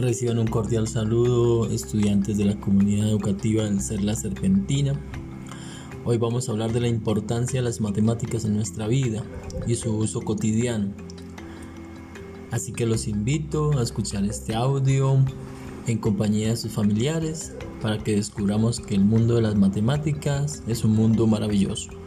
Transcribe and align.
Reciban 0.00 0.38
un 0.38 0.46
cordial 0.46 0.88
saludo 0.88 1.68
estudiantes 1.68 2.38
de 2.38 2.46
la 2.46 2.58
comunidad 2.58 3.10
educativa 3.10 3.64
del 3.64 3.82
Ser 3.82 4.02
La 4.02 4.14
Serpentina. 4.14 4.98
Hoy 6.06 6.16
vamos 6.16 6.48
a 6.48 6.52
hablar 6.52 6.72
de 6.72 6.80
la 6.80 6.88
importancia 6.88 7.60
de 7.60 7.64
las 7.64 7.82
matemáticas 7.82 8.46
en 8.46 8.54
nuestra 8.56 8.88
vida 8.88 9.22
y 9.66 9.74
su 9.74 9.94
uso 9.94 10.22
cotidiano. 10.22 10.94
Así 12.50 12.72
que 12.72 12.86
los 12.86 13.08
invito 13.08 13.78
a 13.78 13.82
escuchar 13.82 14.24
este 14.24 14.54
audio 14.54 15.22
en 15.86 15.98
compañía 15.98 16.48
de 16.48 16.56
sus 16.56 16.72
familiares 16.72 17.52
para 17.82 17.98
que 17.98 18.16
descubramos 18.16 18.80
que 18.80 18.94
el 18.94 19.04
mundo 19.04 19.34
de 19.34 19.42
las 19.42 19.56
matemáticas 19.56 20.62
es 20.66 20.82
un 20.82 20.92
mundo 20.92 21.26
maravilloso. 21.26 21.99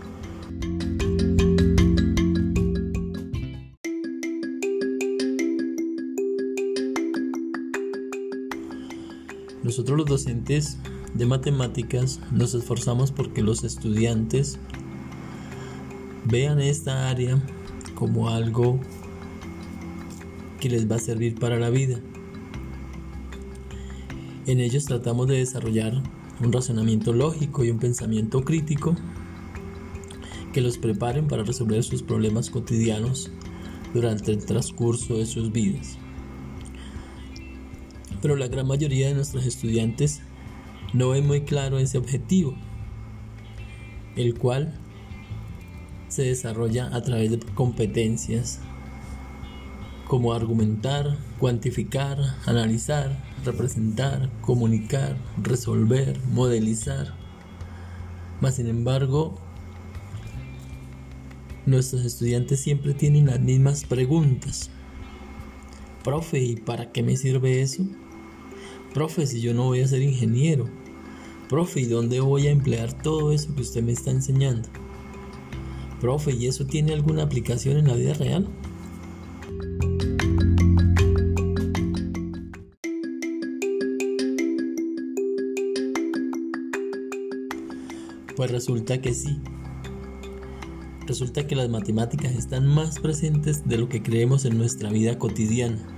Docentes 10.13 10.77
de 11.15 11.25
matemáticas 11.25 12.19
nos 12.31 12.53
esforzamos 12.53 13.11
porque 13.11 13.41
los 13.41 13.63
estudiantes 13.63 14.59
vean 16.25 16.61
esta 16.61 17.09
área 17.09 17.41
como 17.95 18.29
algo 18.29 18.79
que 20.59 20.69
les 20.69 20.89
va 20.89 20.97
a 20.97 20.99
servir 20.99 21.39
para 21.39 21.57
la 21.57 21.71
vida. 21.71 21.99
En 24.45 24.59
ellos 24.59 24.85
tratamos 24.85 25.27
de 25.27 25.37
desarrollar 25.37 26.03
un 26.43 26.53
razonamiento 26.53 27.11
lógico 27.11 27.63
y 27.63 27.71
un 27.71 27.79
pensamiento 27.79 28.43
crítico 28.43 28.95
que 30.53 30.61
los 30.61 30.77
preparen 30.77 31.27
para 31.27 31.41
resolver 31.41 31.83
sus 31.83 32.03
problemas 32.03 32.51
cotidianos 32.51 33.31
durante 33.95 34.31
el 34.31 34.45
transcurso 34.45 35.17
de 35.17 35.25
sus 35.25 35.51
vidas 35.51 35.97
pero 38.23 38.37
la 38.37 38.47
gran 38.47 38.65
mayoría 38.65 39.09
de 39.09 39.15
nuestros 39.15 39.45
estudiantes 39.45 40.21
no 40.93 41.09
ven 41.09 41.27
muy 41.27 41.41
claro 41.41 41.77
ese 41.77 41.97
objetivo, 41.97 42.55
el 44.15 44.39
cual 44.39 44.79
se 46.07 46.23
desarrolla 46.23 46.87
a 46.95 47.01
través 47.01 47.31
de 47.31 47.39
competencias 47.53 48.61
como 50.07 50.31
argumentar, 50.31 51.17
cuantificar, 51.37 52.17
analizar, 52.45 53.21
representar, 53.43 54.31
comunicar, 54.39 55.17
resolver, 55.41 56.17
modelizar. 56.31 57.13
Mas 58.39 58.55
sin 58.55 58.67
embargo, 58.67 59.35
nuestros 61.65 62.05
estudiantes 62.05 62.61
siempre 62.61 62.93
tienen 62.93 63.25
las 63.25 63.41
mismas 63.41 63.83
preguntas. 63.83 64.69
Profe, 66.05 66.39
¿y 66.39 66.55
para 66.55 66.93
qué 66.93 67.03
me 67.03 67.17
sirve 67.17 67.61
eso? 67.61 67.85
Profe, 68.93 69.25
si 69.25 69.41
yo 69.41 69.55
no 69.55 69.63
voy 69.63 69.81
a 69.81 69.87
ser 69.87 70.03
ingeniero. 70.03 70.69
Profe, 71.49 71.81
¿y 71.81 71.85
dónde 71.85 72.19
voy 72.19 72.45
a 72.45 72.51
emplear 72.51 72.93
todo 72.93 73.31
eso 73.31 73.55
que 73.55 73.63
usted 73.63 73.81
me 73.81 73.91
está 73.91 74.11
enseñando? 74.11 74.69
Profe, 75.99 76.31
¿y 76.31 76.45
eso 76.45 76.67
tiene 76.67 76.93
alguna 76.93 77.23
aplicación 77.23 77.77
en 77.77 77.87
la 77.87 77.95
vida 77.95 78.13
real? 78.13 78.47
Pues 88.35 88.51
resulta 88.51 89.01
que 89.01 89.15
sí. 89.15 89.39
Resulta 91.07 91.47
que 91.47 91.55
las 91.55 91.69
matemáticas 91.69 92.33
están 92.33 92.67
más 92.67 92.99
presentes 92.99 93.67
de 93.67 93.79
lo 93.79 93.89
que 93.89 94.03
creemos 94.03 94.45
en 94.45 94.59
nuestra 94.59 94.91
vida 94.91 95.17
cotidiana. 95.17 95.92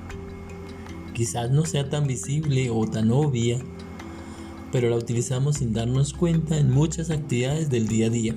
Quizás 1.15 1.49
no 1.49 1.65
sea 1.65 1.89
tan 1.89 2.07
visible 2.07 2.69
o 2.69 2.85
tan 2.85 3.09
obvia, 3.09 3.57
pero 4.73 4.89
la 4.89 4.97
utilizamos 4.97 5.55
sin 5.55 5.71
darnos 5.71 6.11
cuenta 6.11 6.57
en 6.57 6.69
muchas 6.69 7.09
actividades 7.09 7.69
del 7.69 7.87
día 7.87 8.07
a 8.07 8.09
día. 8.09 8.35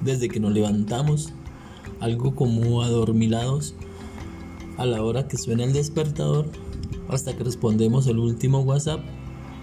Desde 0.00 0.30
que 0.30 0.40
nos 0.40 0.52
levantamos, 0.52 1.34
algo 2.00 2.34
como 2.34 2.80
adormilados, 2.80 3.74
a 4.78 4.86
la 4.86 5.02
hora 5.02 5.28
que 5.28 5.36
suena 5.36 5.64
el 5.64 5.74
despertador, 5.74 6.46
hasta 7.10 7.36
que 7.36 7.44
respondemos 7.44 8.06
el 8.06 8.18
último 8.18 8.60
WhatsApp 8.60 9.04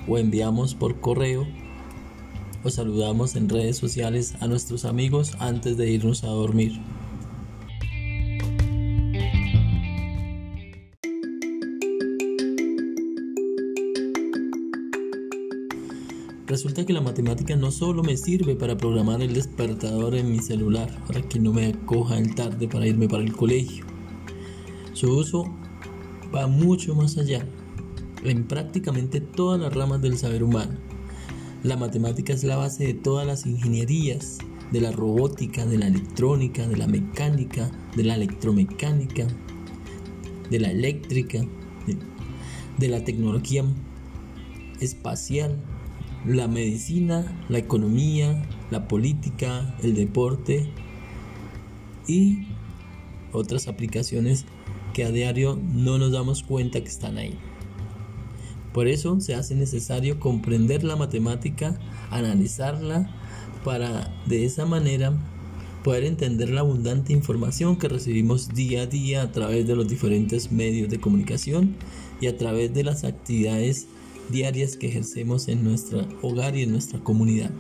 o 0.07 0.19
enviamos 0.19 0.75
por 0.75 0.99
correo 0.99 1.47
o 2.63 2.69
saludamos 2.69 3.35
en 3.35 3.49
redes 3.49 3.77
sociales 3.77 4.35
a 4.41 4.47
nuestros 4.47 4.85
amigos 4.85 5.35
antes 5.39 5.75
de 5.75 5.89
irnos 5.89 6.23
a 6.23 6.27
dormir. 6.27 6.79
Resulta 16.57 16.87
que 16.87 16.93
la 16.93 17.01
matemática 17.01 17.55
no 17.55 17.69
solo 17.69 18.01
me 18.01 18.17
sirve 18.17 18.55
para 18.55 18.75
programar 18.75 19.21
el 19.21 19.35
despertador 19.35 20.15
en 20.15 20.31
mi 20.31 20.39
celular, 20.39 20.89
para 21.05 21.21
que 21.21 21.39
no 21.39 21.53
me 21.53 21.71
coja 21.85 22.17
el 22.17 22.33
tarde 22.33 22.67
para 22.67 22.87
irme 22.87 23.07
para 23.07 23.21
el 23.21 23.31
colegio. 23.31 23.85
Su 24.93 25.17
uso 25.17 25.43
va 26.33 26.47
mucho 26.47 26.95
más 26.95 27.15
allá, 27.19 27.47
en 28.23 28.47
prácticamente 28.47 29.21
todas 29.21 29.61
las 29.61 29.71
ramas 29.71 30.01
del 30.01 30.17
saber 30.17 30.41
humano. 30.41 30.79
La 31.61 31.77
matemática 31.77 32.33
es 32.33 32.43
la 32.43 32.57
base 32.57 32.87
de 32.87 32.95
todas 32.95 33.27
las 33.27 33.45
ingenierías, 33.45 34.39
de 34.71 34.81
la 34.81 34.91
robótica, 34.91 35.63
de 35.63 35.77
la 35.77 35.85
electrónica, 35.85 36.67
de 36.67 36.77
la 36.77 36.87
mecánica, 36.87 37.69
de 37.95 38.03
la 38.03 38.15
electromecánica, 38.15 39.27
de 40.49 40.59
la 40.59 40.71
eléctrica, 40.71 41.37
de, 41.85 41.97
de 42.79 42.87
la 42.87 43.03
tecnología 43.03 43.63
espacial, 44.79 45.63
la 46.35 46.47
medicina, 46.47 47.25
la 47.49 47.57
economía, 47.57 48.43
la 48.71 48.87
política, 48.87 49.75
el 49.83 49.95
deporte 49.95 50.69
y 52.07 52.47
otras 53.31 53.67
aplicaciones 53.67 54.45
que 54.93 55.05
a 55.05 55.11
diario 55.11 55.59
no 55.73 55.97
nos 55.97 56.11
damos 56.11 56.43
cuenta 56.43 56.81
que 56.81 56.87
están 56.87 57.17
ahí. 57.17 57.37
Por 58.73 58.87
eso 58.87 59.19
se 59.19 59.35
hace 59.35 59.55
necesario 59.55 60.19
comprender 60.19 60.83
la 60.83 60.95
matemática, 60.95 61.79
analizarla, 62.11 63.09
para 63.63 64.13
de 64.25 64.45
esa 64.45 64.65
manera 64.65 65.13
poder 65.83 66.05
entender 66.05 66.49
la 66.49 66.61
abundante 66.61 67.13
información 67.13 67.77
que 67.77 67.87
recibimos 67.87 68.49
día 68.49 68.83
a 68.83 68.85
día 68.85 69.21
a 69.21 69.31
través 69.31 69.67
de 69.67 69.75
los 69.75 69.87
diferentes 69.87 70.51
medios 70.51 70.89
de 70.89 70.99
comunicación 70.99 71.75
y 72.21 72.27
a 72.27 72.37
través 72.37 72.73
de 72.73 72.83
las 72.83 73.03
actividades 73.03 73.87
diarias 74.29 74.77
que 74.77 74.87
ejercemos 74.87 75.47
en 75.47 75.63
nuestro 75.63 76.07
hogar 76.21 76.55
y 76.55 76.63
en 76.63 76.71
nuestra 76.71 76.99
comunidad. 76.99 77.51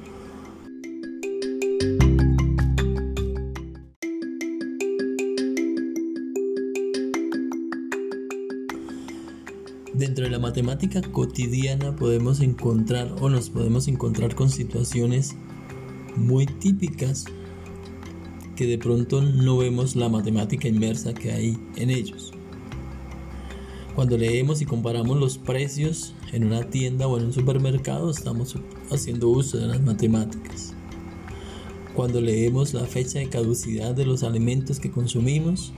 Dentro 9.93 10.25
de 10.25 10.29
la 10.29 10.37
matemática 10.37 11.01
cotidiana 11.01 11.95
podemos 11.95 12.39
encontrar 12.41 13.15
o 13.19 13.29
nos 13.29 13.49
podemos 13.49 13.87
encontrar 13.87 14.35
con 14.35 14.49
situaciones 14.49 15.35
muy 16.15 16.45
típicas 16.45 17.25
que 18.55 18.65
de 18.65 18.77
pronto 18.77 19.21
no 19.21 19.57
vemos 19.57 19.95
la 19.95 20.07
matemática 20.09 20.67
inmersa 20.67 21.13
que 21.13 21.31
hay 21.31 21.57
en 21.77 21.89
ellos. 21.89 22.31
Cuando 23.95 24.17
leemos 24.17 24.61
y 24.61 24.65
comparamos 24.65 25.17
los 25.17 25.39
precios 25.39 26.13
en 26.31 26.45
una 26.45 26.63
tienda 26.69 27.07
o 27.07 27.17
en 27.17 27.25
un 27.25 27.33
supermercado, 27.33 28.09
estamos 28.09 28.55
haciendo 28.91 29.29
uso 29.29 29.57
de 29.57 29.67
las 29.67 29.81
matemáticas. 29.81 30.73
Cuando 31.93 32.21
leemos 32.21 32.73
la 32.73 32.85
fecha 32.85 33.19
de 33.19 33.29
caducidad 33.29 33.95
de 33.95 34.05
los 34.05 34.23
alimentos 34.23 34.79
que 34.79 34.91
consumimos 34.91 35.73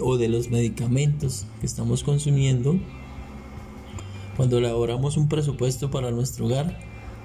o 0.00 0.16
de 0.16 0.28
los 0.28 0.50
medicamentos 0.50 1.46
que 1.60 1.66
estamos 1.66 2.02
consumiendo, 2.02 2.78
cuando 4.36 4.58
elaboramos 4.58 5.16
un 5.16 5.28
presupuesto 5.28 5.90
para 5.90 6.10
nuestro 6.10 6.46
hogar 6.46 6.78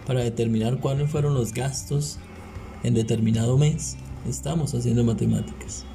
para 0.06 0.24
determinar 0.24 0.80
cuáles 0.80 1.10
fueron 1.10 1.34
los 1.34 1.54
gastos 1.54 2.20
en 2.84 2.94
determinado 2.94 3.58
mes, 3.58 3.98
estamos 4.28 4.76
haciendo 4.76 5.04
matemáticas. 5.04 5.86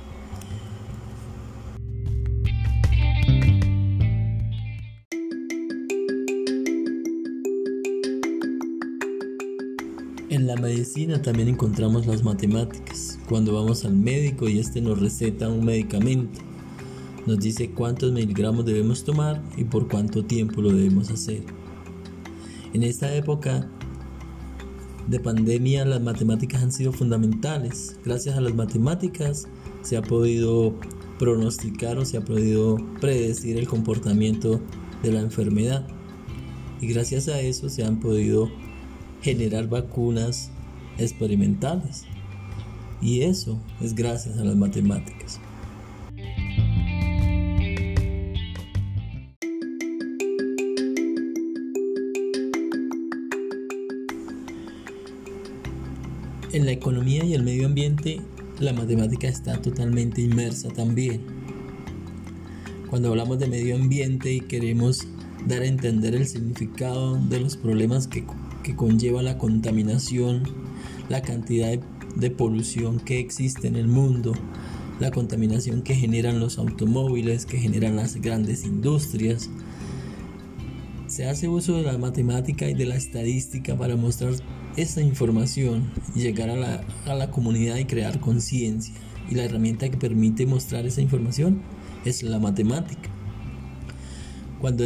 En 10.31 10.47
la 10.47 10.55
medicina 10.55 11.21
también 11.21 11.49
encontramos 11.49 12.07
las 12.07 12.23
matemáticas. 12.23 13.19
Cuando 13.29 13.53
vamos 13.53 13.85
al 13.85 13.97
médico 13.97 14.49
y 14.49 14.61
este 14.61 14.81
nos 14.81 15.01
receta 15.01 15.49
un 15.49 15.65
medicamento, 15.65 16.39
nos 17.27 17.41
dice 17.41 17.73
cuántos 17.73 18.13
miligramos 18.13 18.65
debemos 18.65 19.03
tomar 19.03 19.43
y 19.57 19.65
por 19.65 19.89
cuánto 19.89 20.25
tiempo 20.25 20.63
lo 20.63 20.73
debemos 20.73 21.11
hacer. 21.11 21.43
En 22.73 22.85
esta 22.85 23.13
época 23.13 23.69
de 25.09 25.19
pandemia 25.19 25.85
las 25.85 26.01
matemáticas 26.01 26.63
han 26.63 26.71
sido 26.71 26.93
fundamentales. 26.93 27.99
Gracias 28.05 28.37
a 28.37 28.41
las 28.41 28.55
matemáticas 28.55 29.49
se 29.83 29.97
ha 29.97 30.03
podido 30.03 30.77
pronosticar 31.19 31.99
o 31.99 32.05
se 32.05 32.19
ha 32.19 32.25
podido 32.25 32.77
predecir 33.01 33.59
el 33.59 33.67
comportamiento 33.67 34.61
de 35.03 35.11
la 35.11 35.23
enfermedad. 35.23 35.89
Y 36.81 36.87
gracias 36.87 37.27
a 37.27 37.41
eso 37.41 37.69
se 37.69 37.83
han 37.83 37.99
podido 37.99 38.49
generar 39.23 39.69
vacunas 39.69 40.51
experimentales. 40.99 42.05
Y 43.01 43.23
eso 43.23 43.59
es 43.81 43.95
gracias 43.95 44.39
a 44.39 44.45
las 44.45 44.57
matemáticas. 44.57 45.41
En 56.53 56.67
la 56.67 56.73
economía 56.73 57.25
y 57.25 57.35
el 57.35 57.45
medio 57.45 57.67
ambiente, 57.67 58.21
la 58.59 58.73
matemática 58.73 59.29
está 59.29 59.63
totalmente 59.63 60.21
inmersa 60.21 60.69
también. 60.69 61.21
Cuando 62.91 63.09
hablamos 63.09 63.39
de 63.39 63.47
medio 63.47 63.77
ambiente 63.77 64.33
y 64.33 64.41
queremos 64.41 65.07
dar 65.47 65.63
a 65.63 65.67
entender 65.67 66.17
el 66.17 66.27
significado 66.27 67.17
de 67.17 67.39
los 67.39 67.57
problemas 67.57 68.09
que, 68.09 68.25
conlleva 68.77 69.23
la 69.23 69.39
contaminación, 69.39 70.43
la 71.09 71.23
cantidad 71.23 71.69
de, 71.69 71.81
de 72.17 72.31
polución 72.31 73.01
que 73.01 73.19
existe 73.19 73.69
en 73.69 73.77
el 73.77 73.89
mundo, 73.89 74.33
la 75.01 75.11
contaminación 75.11 75.83
que 75.83 75.95
generan 75.95 76.41
los 76.41 76.59
automóviles, 76.59 77.47
que 77.47 77.59
generan 77.59 77.97
las 77.97 78.17
grandes 78.17 78.65
industrias. 78.65 79.49
Se 81.07 81.27
hace 81.27 81.49
uso 81.49 81.77
de 81.77 81.83
la 81.83 81.99
matemática 81.99 82.69
y 82.69 82.75
de 82.75 82.87
la 82.87 82.97
estadística 82.97 83.77
para 83.77 83.97
mostrar 83.97 84.35
esa 84.77 85.01
información 85.01 85.91
y 86.15 86.21
llegar 86.21 86.51
a 86.51 86.57
la, 86.57 86.85
a 87.07 87.15
la 87.15 87.31
comunidad 87.31 87.77
y 87.77 87.87
crear 87.87 88.21
conciencia. 88.21 88.95
Y 89.31 89.35
la 89.35 89.45
herramienta 89.45 89.89
que 89.89 89.97
permite 89.97 90.47
mostrar 90.47 90.87
esa 90.87 91.01
información 91.01 91.63
es 92.05 92.23
la 92.23 92.39
matemática. 92.39 93.11
Cuando 94.61 94.85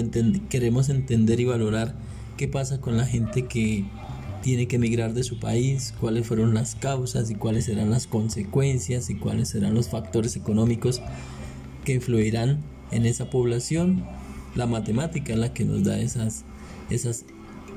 queremos 0.48 0.88
entender 0.88 1.40
y 1.40 1.44
valorar 1.44 1.96
qué 2.36 2.48
pasa 2.48 2.80
con 2.80 2.96
la 2.96 3.06
gente 3.06 3.46
que 3.46 3.84
tiene 4.42 4.68
que 4.68 4.76
emigrar 4.76 5.14
de 5.14 5.22
su 5.22 5.38
país, 5.38 5.94
cuáles 6.00 6.26
fueron 6.26 6.52
las 6.52 6.74
causas 6.74 7.30
y 7.30 7.34
cuáles 7.34 7.64
serán 7.64 7.90
las 7.90 8.06
consecuencias 8.06 9.08
y 9.08 9.14
cuáles 9.14 9.48
serán 9.48 9.74
los 9.74 9.88
factores 9.88 10.36
económicos 10.36 11.00
que 11.84 11.94
influirán 11.94 12.60
en 12.90 13.06
esa 13.06 13.30
población, 13.30 14.04
la 14.54 14.66
matemática 14.66 15.32
es 15.32 15.38
la 15.38 15.52
que 15.52 15.64
nos 15.64 15.84
da 15.84 15.98
esas, 15.98 16.44
esas 16.90 17.24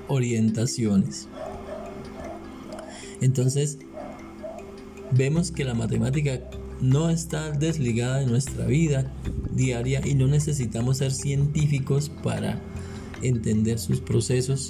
orientaciones. 0.08 1.28
Entonces, 3.22 3.80
vemos 5.12 5.52
que 5.52 5.64
la 5.64 5.74
matemática 5.74 6.42
no 6.82 7.10
está 7.10 7.52
desligada 7.52 8.20
de 8.20 8.28
nuestra 8.28 8.66
vida 8.66 9.12
diaria 9.52 10.02
y 10.06 10.14
no 10.14 10.28
necesitamos 10.28 10.98
ser 10.98 11.12
científicos 11.12 12.12
para 12.24 12.62
entender 13.22 13.80
sus 13.80 14.00
procesos 14.02 14.70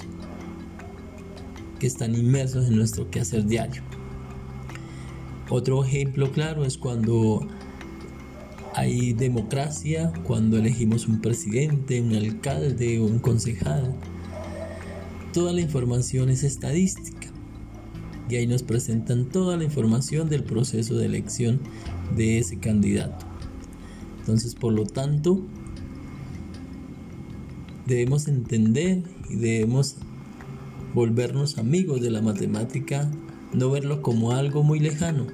que 1.78 1.86
están 1.86 2.14
inmersos 2.14 2.66
en 2.66 2.76
nuestro 2.76 3.10
quehacer 3.10 3.46
diario. 3.46 3.82
Otro 5.50 5.84
ejemplo 5.84 6.30
claro 6.30 6.64
es 6.64 6.76
cuando 6.76 7.46
hay 8.74 9.12
democracia, 9.12 10.12
cuando 10.24 10.58
elegimos 10.58 11.08
un 11.08 11.20
presidente, 11.20 12.00
un 12.00 12.14
alcalde 12.14 13.00
o 13.00 13.04
un 13.04 13.18
concejal. 13.18 13.94
Toda 15.32 15.52
la 15.52 15.60
información 15.60 16.30
es 16.30 16.42
estadística 16.42 17.28
y 18.28 18.36
ahí 18.36 18.46
nos 18.46 18.62
presentan 18.62 19.26
toda 19.26 19.56
la 19.56 19.64
información 19.64 20.28
del 20.28 20.44
proceso 20.44 20.96
de 20.96 21.06
elección 21.06 21.60
de 22.16 22.38
ese 22.38 22.58
candidato. 22.58 23.26
Entonces, 24.20 24.54
por 24.54 24.74
lo 24.74 24.84
tanto, 24.84 25.42
debemos 27.88 28.28
entender 28.28 29.02
y 29.28 29.34
debemos 29.34 29.96
volvernos 30.94 31.58
amigos 31.58 32.00
de 32.00 32.10
la 32.10 32.22
matemática, 32.22 33.10
no 33.52 33.70
verlo 33.70 34.02
como 34.02 34.32
algo 34.32 34.62
muy 34.62 34.78
lejano, 34.78 35.26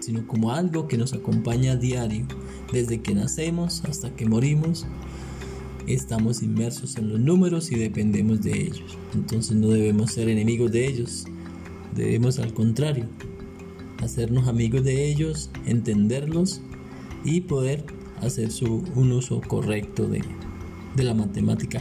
sino 0.00 0.26
como 0.26 0.52
algo 0.52 0.88
que 0.88 0.96
nos 0.96 1.12
acompaña 1.12 1.72
a 1.72 1.76
diario, 1.76 2.24
desde 2.72 3.02
que 3.02 3.14
nacemos 3.14 3.82
hasta 3.84 4.14
que 4.16 4.26
morimos. 4.26 4.86
Estamos 5.86 6.42
inmersos 6.42 6.96
en 6.96 7.08
los 7.08 7.20
números 7.20 7.70
y 7.72 7.76
dependemos 7.76 8.42
de 8.42 8.62
ellos. 8.62 8.96
Entonces 9.14 9.56
no 9.56 9.68
debemos 9.68 10.12
ser 10.12 10.28
enemigos 10.28 10.70
de 10.70 10.86
ellos, 10.86 11.26
Debemos 11.94 12.38
al 12.38 12.54
contrario, 12.54 13.06
hacernos 14.00 14.46
amigos 14.46 14.84
de 14.84 15.10
ellos, 15.10 15.50
entenderlos 15.66 16.60
y 17.24 17.40
poder 17.40 17.84
hacer 18.20 18.52
su, 18.52 18.84
un 18.94 19.10
uso 19.10 19.40
correcto 19.40 20.06
de, 20.06 20.22
de 20.98 21.04
la 21.04 21.14
matemática 21.14 21.80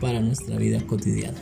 para 0.00 0.20
nuestra 0.20 0.56
vida 0.58 0.84
cotidiana. 0.86 1.38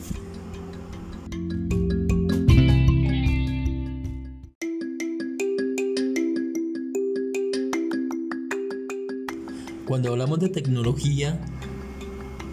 Cuando 9.87 10.11
hablamos 10.11 10.39
de 10.39 10.49
tecnología, 10.49 11.37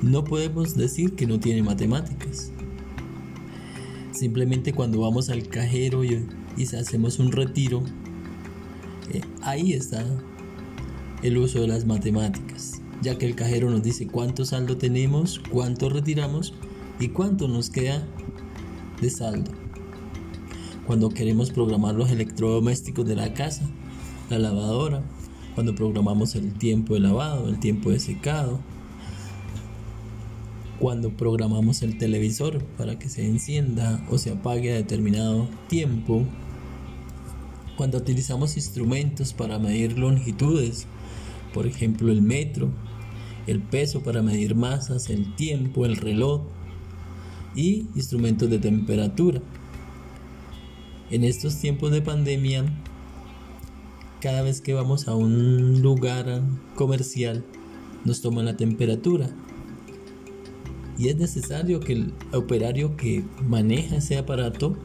no 0.02 0.24
podemos 0.24 0.74
decir 0.74 1.12
que 1.12 1.26
no 1.26 1.38
tiene 1.38 1.62
matemáticas. 1.62 2.50
Simplemente 4.12 4.72
cuando 4.72 5.00
vamos 5.00 5.28
al 5.28 5.46
cajero 5.46 6.02
y, 6.04 6.26
hacemos 6.76 7.20
un 7.20 7.30
retiro, 7.30 7.84
eh, 9.12 9.20
ahí 9.42 9.74
está 9.74 10.04
el 11.22 11.38
uso 11.38 11.60
de 11.60 11.68
las 11.68 11.84
matemáticas, 11.84 12.80
ya 13.00 13.16
que 13.16 13.26
el 13.26 13.34
cajero 13.34 13.70
nos 13.70 13.82
dice 13.82 14.06
cuánto 14.06 14.44
saldo 14.44 14.76
tenemos, 14.76 15.40
cuánto 15.50 15.88
retiramos 15.88 16.54
y 16.98 17.08
cuánto 17.08 17.48
nos 17.48 17.70
queda 17.70 18.06
de 19.00 19.10
saldo. 19.10 19.52
Cuando 20.86 21.10
queremos 21.10 21.50
programar 21.50 21.94
los 21.94 22.10
electrodomésticos 22.10 23.06
de 23.06 23.16
la 23.16 23.34
casa, 23.34 23.68
la 24.30 24.38
lavadora, 24.38 25.02
cuando 25.54 25.74
programamos 25.74 26.34
el 26.34 26.52
tiempo 26.54 26.94
de 26.94 27.00
lavado, 27.00 27.48
el 27.48 27.58
tiempo 27.60 27.90
de 27.90 28.00
secado, 28.00 28.60
cuando 30.78 31.10
programamos 31.10 31.82
el 31.82 31.98
televisor 31.98 32.62
para 32.76 32.98
que 32.98 33.08
se 33.08 33.26
encienda 33.26 34.04
o 34.10 34.18
se 34.18 34.30
apague 34.30 34.72
a 34.72 34.76
determinado 34.76 35.48
tiempo, 35.68 36.24
cuando 37.76 37.98
utilizamos 37.98 38.56
instrumentos 38.56 39.32
para 39.32 39.58
medir 39.58 39.98
longitudes, 39.98 40.86
por 41.52 41.66
ejemplo 41.66 42.10
el 42.10 42.22
metro, 42.22 42.70
el 43.48 43.60
peso 43.60 44.02
para 44.02 44.22
medir 44.22 44.54
masas, 44.54 45.10
el 45.10 45.34
tiempo, 45.34 45.86
el 45.86 45.96
reloj 45.96 46.42
y 47.54 47.86
instrumentos 47.94 48.48
de 48.50 48.58
temperatura. 48.58 49.40
En 51.10 51.24
estos 51.24 51.56
tiempos 51.56 51.90
de 51.90 52.02
pandemia, 52.02 52.64
cada 54.20 54.42
vez 54.42 54.60
que 54.60 54.74
vamos 54.74 55.08
a 55.08 55.14
un 55.14 55.80
lugar 55.80 56.42
comercial, 56.74 57.44
nos 58.04 58.20
toman 58.20 58.44
la 58.44 58.56
temperatura 58.56 59.30
y 60.98 61.08
es 61.08 61.16
necesario 61.16 61.80
que 61.80 61.92
el 61.92 62.12
operario 62.32 62.96
que 62.96 63.24
maneja 63.46 63.96
ese 63.96 64.18
aparato 64.18 64.76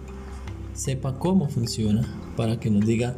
sepa 0.73 1.17
cómo 1.17 1.49
funciona 1.49 2.07
para 2.37 2.59
que 2.59 2.69
nos 2.69 2.85
diga 2.85 3.17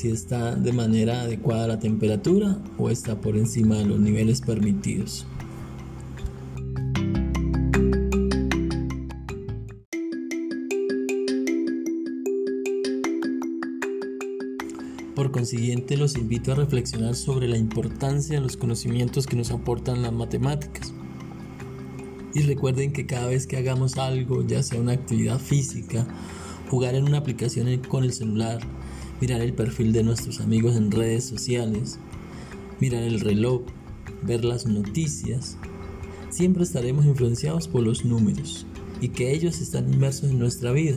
si 0.00 0.10
está 0.10 0.54
de 0.54 0.72
manera 0.72 1.20
adecuada 1.20 1.66
la 1.66 1.78
temperatura 1.78 2.56
o 2.78 2.88
está 2.88 3.20
por 3.20 3.36
encima 3.36 3.76
de 3.76 3.84
los 3.84 4.00
niveles 4.00 4.40
permitidos. 4.40 5.26
Por 15.14 15.32
consiguiente, 15.32 15.98
los 15.98 16.16
invito 16.16 16.52
a 16.52 16.54
reflexionar 16.54 17.14
sobre 17.14 17.46
la 17.46 17.58
importancia 17.58 18.36
de 18.36 18.40
los 18.40 18.56
conocimientos 18.56 19.26
que 19.26 19.36
nos 19.36 19.50
aportan 19.50 20.00
las 20.00 20.14
matemáticas 20.14 20.94
y 22.32 22.40
recuerden 22.40 22.94
que 22.94 23.04
cada 23.04 23.26
vez 23.26 23.46
que 23.46 23.58
hagamos 23.58 23.98
algo, 23.98 24.46
ya 24.46 24.62
sea 24.62 24.80
una 24.80 24.92
actividad 24.92 25.38
física, 25.38 26.06
jugar 26.70 26.94
en 26.94 27.04
una 27.04 27.18
aplicación 27.18 27.76
con 27.80 28.04
el 28.04 28.14
celular, 28.14 28.60
mirar 29.20 29.40
el 29.42 29.52
perfil 29.52 29.92
de 29.92 30.02
nuestros 30.02 30.40
amigos 30.40 30.76
en 30.76 30.90
redes 30.90 31.24
sociales, 31.24 31.98
mirar 32.80 33.02
el 33.02 33.20
reloj, 33.20 33.62
ver 34.22 34.44
las 34.44 34.66
noticias, 34.66 35.56
siempre 36.30 36.62
estaremos 36.62 37.04
influenciados 37.04 37.68
por 37.68 37.82
los 37.82 38.04
números 38.04 38.66
y 39.00 39.08
que 39.08 39.32
ellos 39.32 39.60
están 39.60 39.92
inmersos 39.92 40.30
en 40.30 40.38
nuestra 40.38 40.72
vida. 40.72 40.96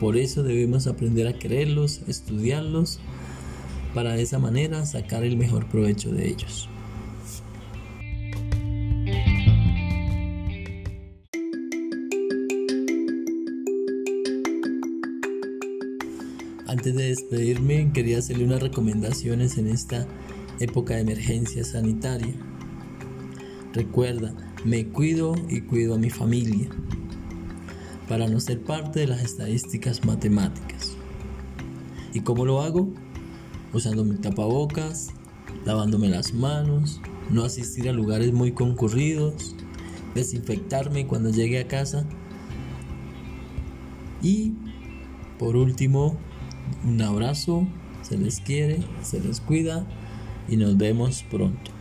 Por 0.00 0.16
eso 0.16 0.42
debemos 0.42 0.86
aprender 0.86 1.26
a 1.26 1.38
quererlos, 1.38 2.02
estudiarlos, 2.06 3.00
para 3.94 4.14
de 4.14 4.22
esa 4.22 4.38
manera 4.38 4.86
sacar 4.86 5.24
el 5.24 5.36
mejor 5.36 5.66
provecho 5.68 6.12
de 6.12 6.28
ellos. 6.28 6.68
Antes 16.68 16.94
de 16.94 17.08
despedirme, 17.08 17.90
quería 17.94 18.18
hacerle 18.18 18.44
unas 18.44 18.60
recomendaciones 18.60 19.56
en 19.56 19.68
esta 19.68 20.06
época 20.60 20.94
de 20.96 21.00
emergencia 21.00 21.64
sanitaria. 21.64 22.34
Recuerda, 23.72 24.34
me 24.66 24.86
cuido 24.86 25.34
y 25.48 25.62
cuido 25.62 25.94
a 25.94 25.98
mi 25.98 26.10
familia 26.10 26.68
para 28.06 28.28
no 28.28 28.38
ser 28.38 28.60
parte 28.60 29.00
de 29.00 29.06
las 29.06 29.22
estadísticas 29.22 30.04
matemáticas. 30.04 30.92
¿Y 32.12 32.20
cómo 32.20 32.44
lo 32.44 32.60
hago? 32.60 32.92
Usando 33.72 34.04
mi 34.04 34.16
tapabocas, 34.16 35.08
lavándome 35.64 36.10
las 36.10 36.34
manos, 36.34 37.00
no 37.30 37.44
asistir 37.44 37.88
a 37.88 37.94
lugares 37.94 38.34
muy 38.34 38.52
concurridos, 38.52 39.56
desinfectarme 40.14 41.06
cuando 41.06 41.30
llegue 41.30 41.60
a 41.60 41.66
casa 41.66 42.04
y 44.20 44.52
por 45.38 45.56
último, 45.56 46.18
un 46.88 47.02
abrazo, 47.02 47.66
se 48.02 48.16
les 48.16 48.40
quiere, 48.40 48.78
se 49.02 49.20
les 49.20 49.40
cuida 49.40 49.86
y 50.48 50.56
nos 50.56 50.76
vemos 50.76 51.24
pronto. 51.30 51.77